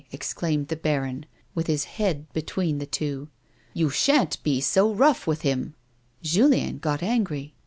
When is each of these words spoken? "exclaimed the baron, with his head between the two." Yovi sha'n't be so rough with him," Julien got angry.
"exclaimed 0.11 0.69
the 0.69 0.75
baron, 0.75 1.27
with 1.53 1.67
his 1.67 1.83
head 1.83 2.25
between 2.33 2.79
the 2.79 2.87
two." 2.87 3.29
Yovi 3.75 3.93
sha'n't 3.93 4.41
be 4.41 4.59
so 4.59 4.91
rough 4.91 5.27
with 5.27 5.43
him," 5.43 5.75
Julien 6.23 6.79
got 6.79 7.03
angry. 7.03 7.53